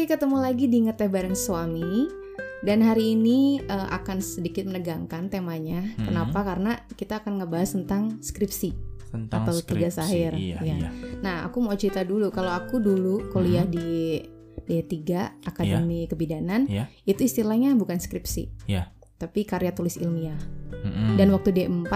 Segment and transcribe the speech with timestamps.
[0.00, 2.08] Oke, ketemu lagi di Ngeteh Bareng Suami.
[2.64, 5.84] Dan hari ini uh, akan sedikit menegangkan temanya.
[6.00, 6.08] Hmm.
[6.08, 6.40] Kenapa?
[6.40, 8.72] Karena kita akan ngebahas tentang skripsi.
[9.12, 10.00] tentang Atau tugas skripsi.
[10.00, 10.74] akhir, Iya, iya.
[10.80, 10.90] iya.
[11.20, 12.32] Nah, aku mau cerita dulu.
[12.32, 13.76] Kalau aku dulu kuliah Hmm.
[13.76, 14.24] di
[14.64, 16.88] D3 Akademi Kebidanan, Iya.
[17.04, 18.72] itu istilahnya bukan skripsi.
[18.72, 18.88] Iya.
[19.20, 20.40] Tapi karya tulis ilmiah.
[20.80, 21.20] Mm-mm.
[21.20, 21.92] Dan waktu D4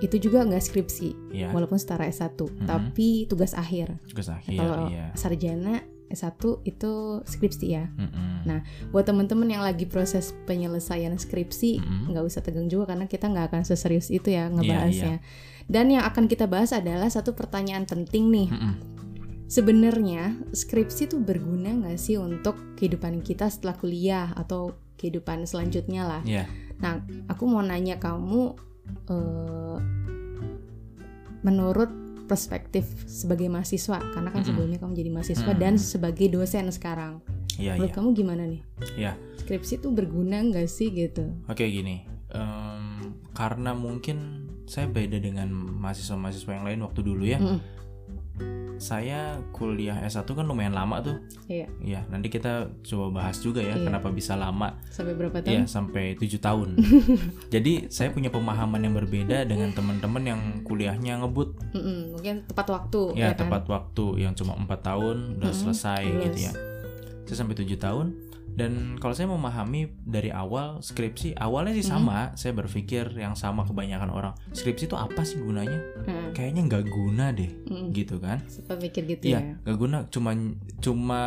[0.00, 2.64] itu juga nggak skripsi, Iya, walaupun setara S1, Mhm.
[2.64, 4.00] tapi tugas akhir.
[4.08, 4.56] tugas akhir.
[4.56, 5.12] Kalau iya.
[5.12, 7.84] sarjana S1 itu skripsi ya.
[7.88, 8.48] Mm-mm.
[8.48, 11.80] Nah, buat temen-temen yang lagi proses penyelesaian skripsi
[12.12, 15.16] nggak usah tegang juga karena kita nggak akan seserius itu Iya, ya ngebahasnya.
[15.68, 18.48] Dan yang akan kita bahas adalah satu pertanyaan penting nih.
[18.48, 18.74] Mm-mm.
[19.48, 26.22] Sebenarnya skripsi tuh berguna nggak sih untuk kehidupan kita setelah kuliah atau kehidupan selanjutnya lah?
[26.24, 26.44] Iya.
[26.80, 27.00] Nah,
[27.32, 28.56] aku mau nanya kamu
[29.08, 29.76] eh,
[31.44, 34.48] menurut perspektif sebagai mahasiswa karena kan Mm-mm.
[34.52, 35.62] sebelumnya kamu jadi mahasiswa Mm-mm.
[35.64, 37.24] dan sebagai dosen sekarang.
[37.56, 37.96] Iya, Menurut iya.
[37.96, 38.60] kamu gimana nih?
[38.94, 39.12] Iya.
[39.40, 41.32] Skripsi tuh berguna nggak sih gitu?
[41.48, 47.40] Oke gini, em, karena mungkin saya beda dengan mahasiswa-mahasiswa yang lain waktu dulu ya.
[47.40, 47.58] Mm-mm.
[48.78, 51.18] Saya kuliah S1 kan lumayan lama tuh.
[51.44, 51.66] Iya.
[51.78, 53.84] Iya, nanti kita coba bahas juga ya Iya.
[53.84, 54.78] kenapa bisa lama.
[54.88, 55.66] Sampai berapa Iya, tahun?
[55.66, 56.68] sampai 7 tahun.
[57.54, 61.58] Jadi saya punya pemahaman yang berbeda dengan teman-teman yang kuliahnya ngebut.
[61.74, 63.46] Mm-mm, mungkin tepat waktu Ya, kan?
[63.46, 66.24] tepat waktu yang cuma empat tahun udah Mm-mm, selesai lulus.
[66.24, 66.52] gitu ya.
[67.26, 68.06] Saya sampai 7 tahun
[68.58, 74.10] dan kalau saya memahami dari awal skripsi awalnya sih sama, saya berpikir yang sama kebanyakan
[74.10, 74.34] orang.
[74.50, 75.78] Skripsi itu apa sih gunanya?
[75.78, 76.34] Heeh.
[76.34, 77.94] Kayaknya nggak guna deh, Mm-mm.
[77.94, 78.42] gitu kan?
[78.50, 79.54] Sempat mikir gitu Iya, ya.
[79.62, 79.98] nggak guna.
[80.10, 80.34] Cuma
[80.82, 81.22] cuma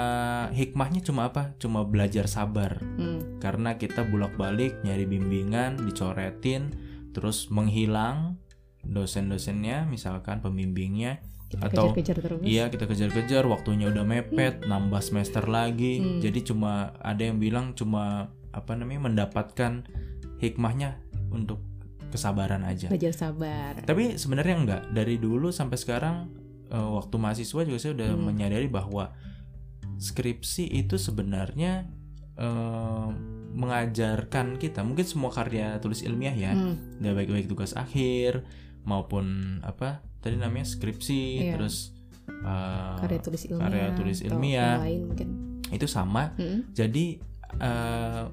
[0.51, 1.55] hikmahnya cuma apa?
[1.55, 2.83] Cuma belajar sabar.
[2.99, 3.39] Mm.
[3.39, 6.75] Karena kita bolak-balik nyari bimbingan, dicoretin,
[7.15, 8.35] terus menghilang
[8.83, 12.39] dosen-dosennya, misalkan pembimbingnya Kita Atau- kejar-kejar terus.
[12.41, 16.19] Iya kita kejar-kejar waktunya udah mepet nambah semester lagi Hmm.
[16.19, 19.83] jadi cuma ada yang bilang cuma apa namanya mendapatkan
[20.37, 20.95] hikmahnya
[21.27, 21.59] untuk
[22.07, 23.79] kesabaran aja Belajar sabar.
[23.81, 26.15] tapi sebenarnya enggak dari dulu sampai sekarang
[26.67, 28.23] eh, waktu mahasiswa juga saya udah Hmm.
[28.25, 29.11] menyadari bahwa
[29.97, 31.83] skripsi itu sebenarnya
[32.33, 33.09] eh,
[33.53, 36.99] mengajarkan kita mungkin semua karya tulis ilmiah ya Mm.
[36.99, 38.43] Udah baik-baik tugas akhir
[38.81, 39.25] maupun
[39.61, 41.53] apa tadi namanya skripsi Iya.
[41.53, 41.93] terus
[42.27, 43.63] uh, Karya tulis ilmiah.
[43.63, 44.75] karya tulis ilmiah.
[44.79, 45.27] lain mungkin.
[45.67, 46.59] itu sama Mm.
[46.71, 47.05] jadi
[47.57, 48.25] uh,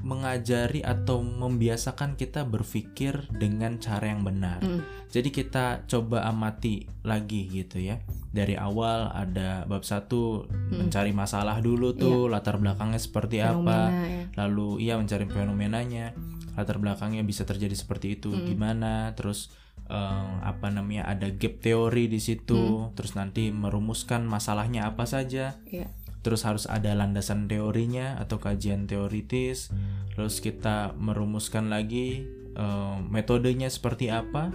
[0.00, 4.80] mengajari atau membiasakan kita berpikir dengan cara yang benar Mm.
[5.08, 7.98] jadi kita coba amati lagi gitu ya
[8.28, 13.90] dari awal ada bab satu mencari masalah dulu tuh latar belakangnya seperti apa Iya.
[13.90, 14.24] Fenomena ya.
[14.36, 16.06] lalu ia mencari fenomenanya
[16.54, 18.44] latar belakangnya bisa terjadi seperti itu Mm.
[18.46, 19.50] gimana terus
[19.84, 22.54] eh, apa namanya ada gap teori di situ
[22.84, 22.94] Mm.
[22.94, 25.88] terus nanti merumuskan masalahnya apa saja Iya.
[26.18, 29.70] Terus harus ada landasan teorinya atau kajian teoritis
[30.14, 34.50] terus kita merumuskan lagi eh, metodenya seperti apa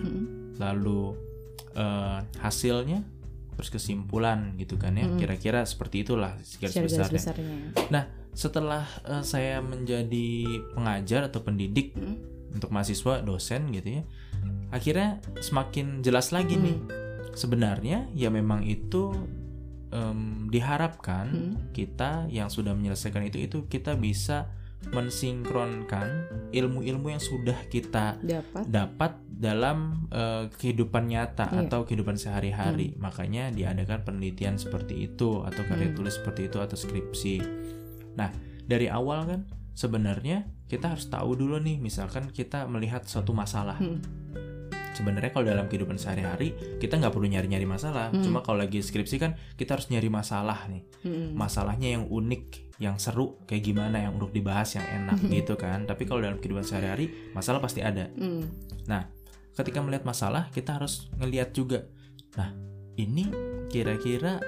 [0.59, 1.15] lalu
[1.73, 3.01] eh, hasilnya
[3.53, 8.03] terus kesimpulan gitu kan ya kira-kira seperti itulah garis garis besarnya besarnya.
[8.33, 10.29] setelah eh, saya menjadi
[10.73, 12.17] pengajar atau pendidik Mm.
[12.53, 14.03] untuk mahasiswa dosen gitu ya
[14.69, 16.89] akhirnya semakin jelas lagi nih Mm.
[17.33, 19.13] sebenarnya ya memang itu
[19.93, 21.53] em, diharapkan Mm.
[21.71, 24.49] kita yang sudah menyelesaikan itu itu kita bisa
[24.83, 26.07] mensinkronkan
[26.51, 28.63] ilmu-ilmu yang sudah kita Dapat.
[28.67, 31.67] dapat dalam eh, kehidupan nyata Iya.
[31.67, 32.93] atau kehidupan sehari-hari.
[32.97, 35.95] Makanya diadakan penelitian seperti itu atau karya Hmm.
[35.95, 37.35] tulis seperti itu atau skripsi.
[38.13, 38.29] Nah,
[38.63, 39.41] dari awal kan
[39.73, 43.77] sebenarnya kita harus tahu dulu nih, misalkan kita melihat suatu masalah.
[43.77, 43.99] Mm.
[44.93, 48.13] Sebenarnya kalau dalam kehidupan sehari-hari kita nggak perlu nyari-nyari masalah.
[48.13, 48.21] Hmm.
[48.21, 50.85] Cuma kalau lagi skripsi kan kita harus nyari masalah nih.
[51.03, 51.33] Mm.
[51.35, 55.31] Masalahnya yang unik, yang seru, kayak gimana yang untuk dibahas yang enak Hmm.
[55.33, 55.83] gitu kan.
[55.89, 58.45] Tapi kalau dalam kehidupan sehari-hari masalah pasti ada Mm.
[59.53, 61.85] ketika melihat masalah kita harus ngelihat juga
[62.33, 62.49] nah
[62.97, 63.29] ini
[63.69, 64.41] kira-kira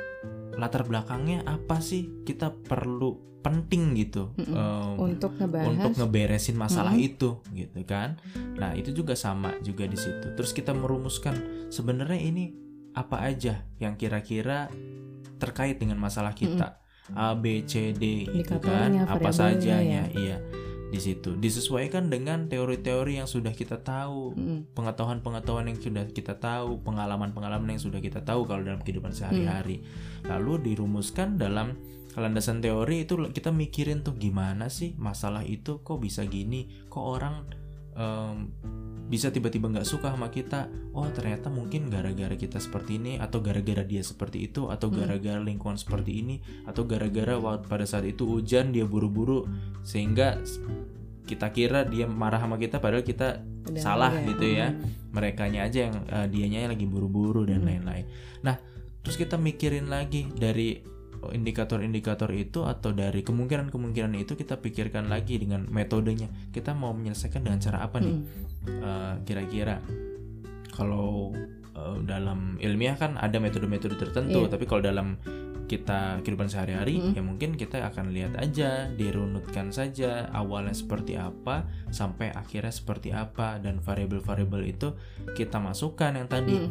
[0.55, 4.57] latar belakangnya apa sih kita perlu penting gitu Mm-mm.
[4.57, 5.69] em, Untuk ngebahas.
[5.69, 7.07] untuk ngeberesin masalah Mm.
[7.07, 8.17] itu gitu kan
[8.57, 11.37] nah itu juga sama juga di situ terus kita merumuskan
[11.69, 12.43] sebenarnya ini
[12.95, 14.71] apa aja yang kira-kira
[15.37, 16.79] terkait dengan masalah kita
[17.13, 20.15] A B C D gitu kan apa sajanya ya.
[20.15, 20.37] iya
[20.93, 21.33] di situ.
[21.35, 24.33] Disesuaikan dengan teori-teori yang sudah kita tahu.
[24.77, 29.83] Pengetahuan-pengetahuan yang sudah kita tahu, pengalaman-pengalaman yang sudah kita tahu kalau dalam kehidupan sehari-hari.
[30.25, 31.75] Lalu dirumuskan dalam
[32.15, 37.43] landasan teori itu kita mikirin tuh gimana sih masalah itu kok bisa gini, kok orang
[39.05, 43.85] bisa tiba-tiba nggak suka sama kita oh ternyata mungkin gara-gara kita seperti ini atau gara-gara
[43.85, 44.97] dia seperti itu atau Hmm.
[44.97, 46.35] gara-gara lingkungan seperti ini
[46.65, 49.45] atau gara-gara waktu pada saat itu hujan dia buru-buru
[49.81, 50.41] sehingga
[51.25, 54.25] kita kira dia marah sama kita padahal kita Padahal salah ya.
[54.29, 54.89] gitu ya Hmm.
[55.09, 57.69] merekanya aja yang eh, dianya lagi buru-buru dan Hmm.
[57.69, 58.05] lain-lain
[58.41, 58.57] nah
[59.01, 60.81] terus kita mikirin lagi dari
[61.29, 67.59] indikator-indikator itu atau dari kemungkinan-kemungkinan itu kita pikirkan lagi dengan metodenya kita mau menyelesaikan dengan
[67.59, 68.43] cara apa nih Hmm.
[68.65, 69.77] Eh, kira-kira
[70.71, 71.31] kalau
[71.71, 74.49] eh, dalam ilmiah kan ada metode-metode tertentu Iya.
[74.49, 75.07] tapi kalau dalam
[75.65, 77.13] kita kehidupan sehari-hari Mm.
[77.13, 83.57] ya mungkin kita akan lihat aja dirunutkan saja awalnya seperti apa sampai akhirnya seperti apa
[83.57, 84.93] dan variabel-variabel itu
[85.33, 86.69] kita masukkan yang tadi Hmm.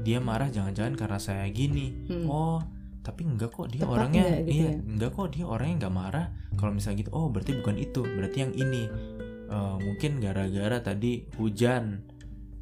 [0.00, 2.24] dia marah jangan-jangan karena saya gini Hmm.
[2.26, 2.58] oh
[3.02, 4.72] tapi enggak kok dia Tepat orangnya nggak gitu iya ya?
[4.78, 8.52] enggak kok dia orangnya nggak marah kalau misalnya gitu oh berarti bukan itu berarti yang
[8.54, 8.84] ini
[9.52, 12.00] Eh, mungkin gara-gara tadi hujan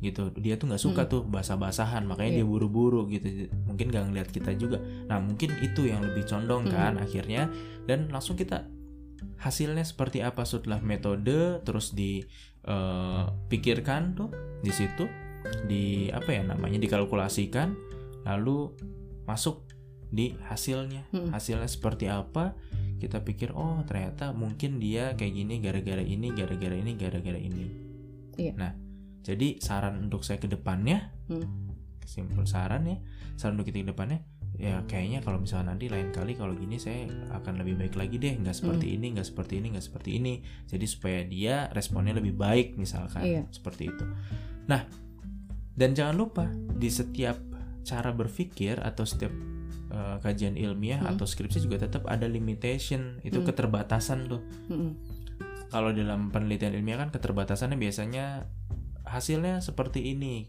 [0.03, 2.39] gitu dia tuh nggak suka tuh basah-basahan makanya Hmm.
[2.41, 2.43] Iya.
[2.43, 3.31] dia buru-buru gitu
[3.63, 6.75] mungkin nggak ngeliat kita juga nah mungkin itu yang lebih condong Hmm.
[6.75, 7.47] kan akhirnya
[7.87, 8.67] dan langsung kita
[9.39, 12.67] hasilnya seperti apa setelah metode terus dipikirkan
[14.17, 15.07] tuh di situ
[15.65, 17.73] di apa ya namanya dikalkulasikan
[18.27, 18.75] lalu
[19.25, 19.65] masuk
[20.11, 21.31] di hasilnya Hmm.
[21.31, 22.59] hasilnya seperti apa
[22.99, 27.65] kita pikir oh ternyata mungkin dia kayak gini gara-gara ini gara-gara ini gara-gara ini
[28.37, 28.53] Iya.
[28.55, 28.73] nah
[29.23, 31.47] jadi saran untuk saya ke depannya Hmm.
[32.05, 32.99] simpel saran ya
[33.39, 34.21] saran untuk kita ke depannya
[34.59, 38.35] ya kayaknya kalau misalnya nanti lain kali kalau gini saya akan lebih baik lagi deh
[38.37, 38.97] nggak seperti Hmm.
[38.99, 40.33] ini nggak seperti ini nggak seperti ini
[40.67, 43.43] jadi supaya dia responnya lebih baik misalkan Iya.
[43.49, 44.05] seperti itu
[44.67, 44.85] nah
[45.73, 47.39] dan jangan lupa di setiap
[47.81, 49.33] cara berpikir atau setiap
[49.91, 51.15] uh, kajian ilmiah Hmm.
[51.15, 53.47] atau skripsi juga tetap ada limitation itu Hmm.
[53.47, 54.97] keterbatasan tuh Hmm.
[55.69, 58.47] kalau dalam penelitian ilmiah kan keterbatasannya biasanya
[59.07, 60.47] hasilnya seperti ini.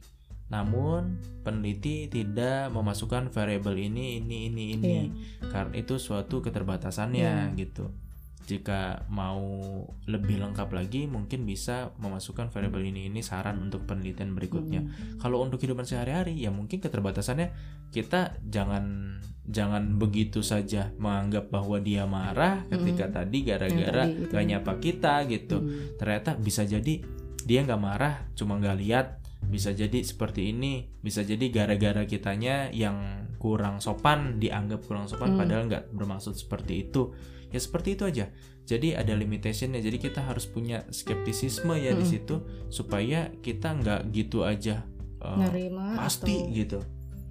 [0.51, 1.15] Namun
[1.47, 5.47] peneliti tidak memasukkan variabel ini, ini, ini, ini, Iya.
[5.47, 7.55] karena itu suatu keterbatasannya Iya.
[7.55, 7.87] gitu.
[8.41, 9.41] Jika mau
[10.09, 14.81] lebih lengkap lagi, mungkin bisa memasukkan variabel ini, ini saran untuk penelitian berikutnya.
[14.81, 15.19] Hmm.
[15.21, 17.53] Kalau untuk kehidupan sehari-hari, ya mungkin keterbatasannya
[17.91, 24.29] kita jangan jangan begitu saja menganggap bahwa dia marah ketika tadi gara-gara itu.
[24.31, 25.97] gak nyapa kita gitu Hmm.
[25.99, 27.03] ternyata bisa jadi
[27.41, 29.07] dia nggak marah cuma nggak lihat
[29.41, 35.39] bisa jadi seperti ini bisa jadi gara-gara kitanya yang kurang sopan dianggap kurang sopan Hmm.
[35.41, 37.11] padahal nggak bermaksud seperti itu
[37.51, 38.25] ya seperti itu aja.
[38.61, 39.77] Jadi ada limitationnya.
[39.77, 42.09] Jadi kita harus punya skeptisisme ya di Hmm.
[42.09, 42.35] situ
[42.67, 44.87] supaya kita nggak gitu aja
[45.21, 46.79] Nerima pasti atau gitu.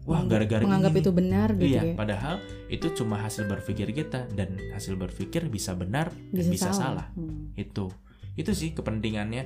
[0.05, 1.01] Wah gara-gara menganggap ini.
[1.01, 1.95] itu benar gitu iya ya?
[1.95, 2.35] padahal
[2.67, 7.07] itu cuma hasil berpikir kita dan hasil berpikir bisa benar dan bisa, bisa salah.
[7.07, 7.53] salah, Hmm.
[7.55, 7.87] itu.
[8.35, 9.43] Itu sih kepentingannya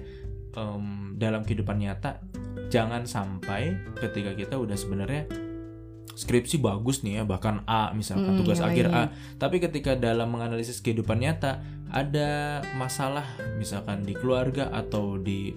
[0.55, 0.85] em,
[1.15, 2.23] dalam kehidupan nyata.
[2.69, 5.27] Jangan sampai ketika kita udah sebenarnya
[6.14, 9.37] skripsi bagus nih ya bahkan A misalkan Mm, tugas akhir A nilainya.
[9.37, 11.58] tapi ketika dalam menganalisis kehidupan nyata
[11.88, 12.31] ada
[12.75, 15.55] masalah misalkan di keluarga atau di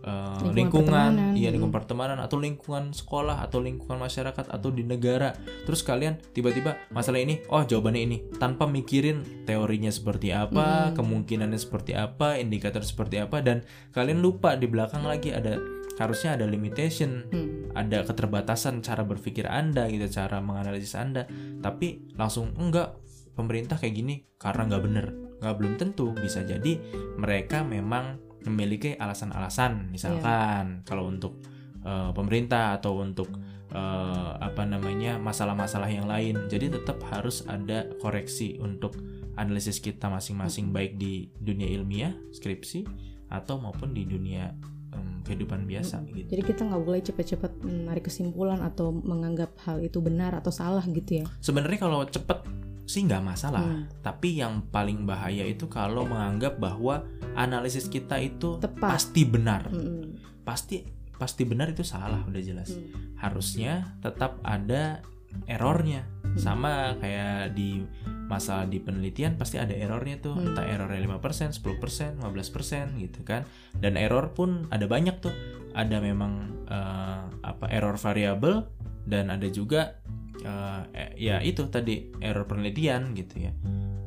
[0.00, 1.54] eh, Lingkungan lingkungan, iya Mm.
[1.56, 5.32] lingkungan pertemanan atau lingkungan sekolah atau lingkungan masyarakat atau di negara
[5.64, 11.00] terus kalian tiba-tiba masalah ini oh jawabannya ini tanpa mikirin teorinya seperti apa Mm.
[11.00, 15.56] kemungkinannya seperti apa indikator seperti apa dan kalian lupa di belakang lagi ada
[15.98, 17.70] harusnya ada limitation Hmm.
[17.74, 21.26] ada keterbatasan cara berpikir Anda gitu, cara menganalisis Anda.
[21.58, 22.94] Tapi langsung enggak
[23.34, 25.06] pemerintah kayak gini karena nggak bener.
[25.42, 26.78] Nggak belum tentu bisa jadi
[27.18, 29.90] mereka memang memiliki alasan-alasan.
[29.90, 31.42] Misalkan kalau untuk
[31.82, 33.28] eh, pemerintah atau untuk
[33.74, 36.46] eh, apa namanya masalah-masalah yang lain.
[36.46, 38.94] Jadi tetap harus ada koreksi untuk
[39.34, 42.86] analisis kita masing-masing baik di dunia ilmiah, skripsi
[43.34, 44.54] atau maupun di dunia
[44.94, 46.30] em, kehidupan biasa gitu.
[46.30, 51.20] Jadi kita nggak boleh cepet-cepet menarik kesimpulan atau menganggap hal itu benar atau salah gitu
[51.20, 51.26] ya.
[51.42, 52.38] Sebenarnya kalau cepet
[52.84, 53.88] sih nggak masalah, Hmm.
[54.04, 59.00] tapi yang paling bahaya itu kalau menganggap bahwa analisis kita itu Tepat.
[59.00, 60.20] pasti benar, Hmm.
[60.44, 60.84] pasti
[61.14, 62.76] pasti benar itu salah udah jelas.
[62.76, 63.16] Hmm.
[63.16, 65.00] Harusnya tetap ada
[65.48, 66.23] errornya, Hmm.
[66.34, 67.82] Sama kayak di
[68.24, 70.50] masalah di penelitian pasti ada errornya tuh, Hmm.
[70.50, 73.44] entah errornya 5%, 10%, 15% gitu kan.
[73.72, 75.34] Dan error pun ada banyak tuh,
[75.72, 76.32] ada memang
[76.64, 78.64] eh, apa error variabel
[79.04, 80.00] dan ada juga
[80.40, 80.82] eh,
[81.14, 83.52] ya itu tadi error penelitian gitu ya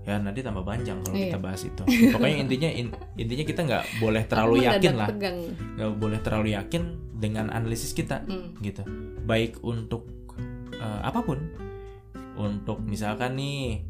[0.03, 1.25] ya nanti tambah panjang kalau Iya.
[1.27, 5.91] kita bahas itu pokoknya intinya in- intinya kita nggak boleh terlalu Aku yakin lah nggak
[5.93, 8.55] boleh terlalu yakin dengan analisis kita Hmm.
[8.57, 8.81] gitu
[9.21, 10.07] baik untuk
[10.73, 11.37] eh, apa pun
[12.37, 13.83] untuk misalkan nih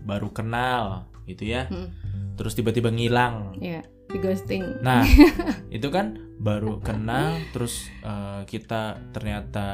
[0.00, 1.88] baru kenal gitu ya Hmm.
[2.36, 3.56] terus tiba-tiba ngilang
[4.04, 5.02] di ghosting Nah,
[5.74, 9.66] itu kan baru kenal terus eh, kita ternyata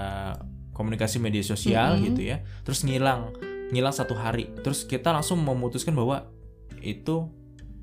[0.71, 2.07] komunikasi media sosial Mm-mm.
[2.07, 2.41] gitu ya.
[2.65, 3.37] Terus ngilang,
[3.69, 4.49] ngilang satu hari.
[4.57, 6.25] Terus kita langsung memutuskan bahwa
[6.81, 7.29] itu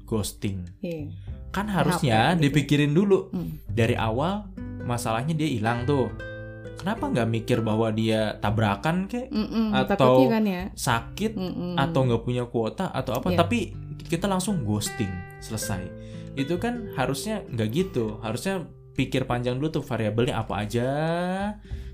[0.01, 0.66] ghosting.
[0.80, 1.13] Iya.
[1.51, 2.44] Kan harusnya Kenapa gitu?
[2.50, 3.62] dipikirin dulu Hmm.
[3.68, 4.50] dari awal
[4.82, 6.10] masalahnya dia hilang tuh.
[6.77, 10.69] Kenapa nggak mikir bahwa dia tabrakan kek, Mm-mm, Atau- kan ya?
[10.72, 11.74] sakit Mm-mm.
[11.75, 13.34] atau nggak punya kuota atau apa?
[13.34, 13.38] Iya.
[13.41, 13.74] tapi
[14.07, 15.10] kita langsung ghosting
[15.41, 15.84] selesai.
[16.38, 18.22] Itu kan harusnya nggak gitu.
[18.22, 20.89] Harusnya pikir panjang dulu tuh variabelnya apa aja.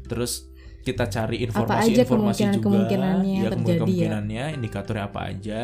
[0.06, 0.52] Terus
[0.84, 2.68] kita cari informasi aja informasi juga.
[2.68, 3.80] kemungkinan-kemungkinannya ya terjadi ya.
[3.80, 5.63] kemungkinannya indikatornya apa aja.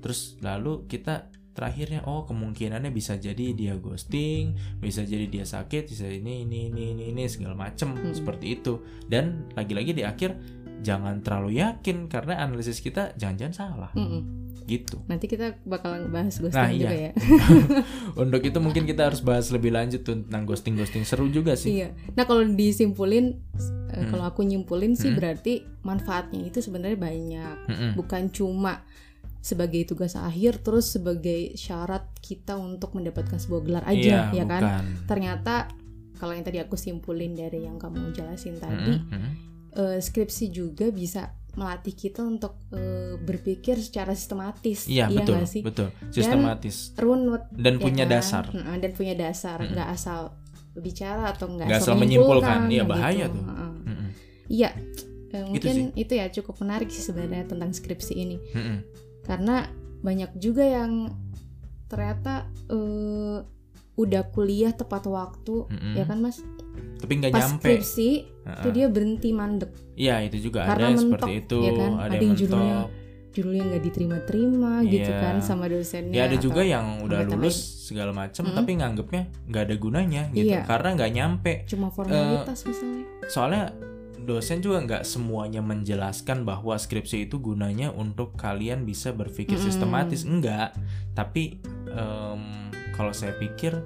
[0.00, 6.04] Terus lalu kita terakhirnya oh kemungkinannya bisa jadi dia ghosting bisa jadi dia sakit bisa
[6.04, 8.10] ini ini ini ini, ini segala macem Mm-mm.
[8.12, 10.34] seperti itu dan lagi-lagi di akhir
[10.82, 14.52] jangan terlalu yakin karena analisis kita jangan-jangan salah Mm-mm.
[14.66, 17.08] gitu nanti kita bakal bahas ghosting Nah, juga iya.
[17.08, 17.12] ya
[18.22, 21.80] untuk itu mungkin kita harus bahas lebih lanjut tuh tentang ghosting ghosting seru juga sih
[21.80, 24.10] iya nah kalau disimpulin eh, Hmm.
[24.10, 25.22] kalau aku nyimpulin sih Hmm.
[25.22, 27.90] berarti manfaatnya itu sebenarnya banyak Mm-mm.
[27.94, 28.82] bukan cuma
[29.44, 34.62] sebagai tugas akhir terus sebagai syarat kita untuk mendapatkan sebuah gelar aja iya ya kan
[34.64, 35.54] bukan ternyata
[36.16, 39.32] kalau yang tadi aku simpulin dari yang kamu jelasin tadi Mm-mm, mm-mm.
[39.76, 45.60] eh, skripsi juga bisa melatih kita untuk eh, berpikir secara sistematis iya betul nggak sih
[45.60, 48.14] betul sistematis runut dan ya punya kan?
[48.16, 48.44] dasar
[48.80, 49.76] dan punya dasar Mm-mm.
[49.76, 50.20] nggak asal
[50.74, 52.66] bicara atau nggak asal, asal menyimpulkan.
[52.66, 53.38] Iya, bahaya gitu.
[53.38, 53.44] tuh.
[53.46, 53.72] Heeh.
[53.86, 54.08] Mm-mm,
[54.50, 54.70] iya
[55.34, 58.78] Eh, Gitu mungkin itu ya cukup menarik sih sebenarnya tentang skripsi ini mm-mm.
[59.24, 59.66] Karena
[60.00, 61.10] banyak juga yang
[61.86, 63.38] ternyata eh,
[63.94, 65.94] udah kuliah tepat waktu Mm-mm.
[65.94, 66.42] ya kan mas
[66.98, 68.10] tapi nggak nyampe skripsi
[68.42, 68.56] Heeh.
[68.58, 71.92] itu dia berhenti mandek iya itu juga Karena ada mentok, seperti itu ya kan?
[71.94, 72.78] ada Ada yang yang judulnya
[73.34, 75.18] judulnya nggak diterima-terima gitu Iya.
[75.20, 78.58] kan sama dosennya ya ada juga yang udah lulus segala macam Mm-mm.
[78.58, 80.62] tapi nganggepnya nggak ada gunanya gitu Iya.
[80.66, 83.64] karena nggak nyampe cuma formalitas misalnya soalnya
[84.24, 89.66] dosen juga nggak semuanya menjelaskan bahwa skripsi itu gunanya untuk kalian bisa berpikir Mm-mm.
[89.68, 90.24] sistematis.
[90.24, 90.72] Enggak
[91.12, 91.60] tapi
[91.92, 92.42] em,
[92.96, 93.76] kalau saya pikir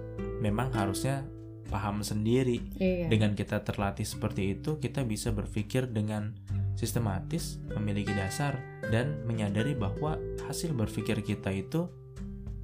[0.41, 1.27] memang harusnya
[1.69, 2.65] paham sendiri.
[2.81, 3.13] Iya.
[3.13, 6.33] Dengan kita terlatih seperti itu kita bisa berpikir dengan
[6.79, 8.63] sistematis memiliki dasar
[8.95, 10.15] dan menyadari bahwa
[10.47, 11.91] hasil berpikir kita itu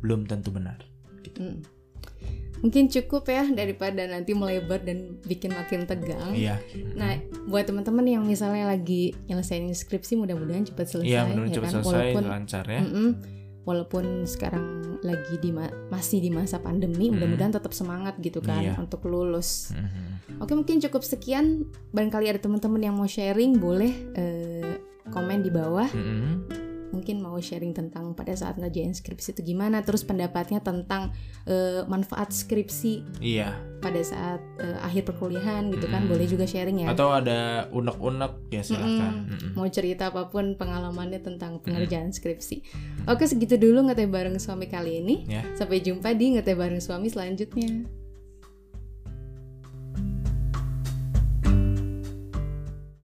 [0.00, 0.78] belum tentu benar
[1.34, 1.64] Mm.
[2.62, 6.30] mungkin cukup ya daripada nanti melebar dan bikin makin tegang.
[6.36, 6.60] Iya.
[6.94, 11.66] Nah buat teman-teman yang misalnya lagi nyelesain skripsi mudah-mudahan cepat selesai iya menurut ya cepat
[11.66, 13.08] kan selesai walaupun lancar ya Mm-mm.
[13.62, 14.64] walaupun sekarang
[15.00, 17.16] lagi di ma- masih di masa pandemi Mm.
[17.16, 18.74] mudah-mudahan tetap semangat gitu kan Iya.
[18.76, 20.12] untuk lulus Mhm.
[20.34, 21.62] Oke mungkin cukup sekian.
[21.92, 25.86] Barangkali ada teman-teman yang mau sharing boleh eh, komen di bawah.
[25.86, 26.63] Mhm.
[26.94, 29.82] Mungkin mau sharing tentang pada saat ngerjain skripsi itu gimana.
[29.82, 31.10] Terus pendapatnya tentang
[31.50, 36.06] eh, manfaat skripsi iya pada saat eh, akhir perkuliahan gitu kan.
[36.06, 36.10] Mm.
[36.14, 36.94] Boleh juga sharing ya.
[36.94, 39.34] atau ada unek-unek ya silahkan Mm-mm.
[39.34, 39.48] Mhm.
[39.58, 42.62] Mau cerita apa pun pengalamannya tentang pengerjaan skripsi.
[43.10, 45.26] Oke segitu dulu ngeteh bareng suami kali ini.
[45.26, 45.42] Ya.
[45.58, 48.03] Sampai jumpa di ngeteh bareng suami selanjutnya.